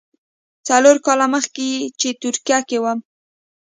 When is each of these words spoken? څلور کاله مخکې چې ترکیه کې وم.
څلور 0.67 0.97
کاله 1.05 1.25
مخکې 1.33 1.67
چې 1.99 2.09
ترکیه 2.21 2.59
کې 2.67 2.77
وم. 2.83 2.99